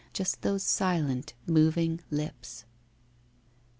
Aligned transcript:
Just 0.13 0.41
those 0.41 0.63
silent 0.63 1.35
moving 1.45 1.99
lips. 2.09 2.65